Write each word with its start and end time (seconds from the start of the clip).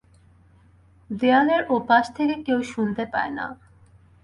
দেয়ালের 1.09 1.61
ও 1.69 1.75
পাশ 1.89 2.05
থেকে 2.17 2.35
কেউ 2.45 2.59
শুনতে 2.73 3.03
পায় 3.13 3.31
না। 3.37 3.45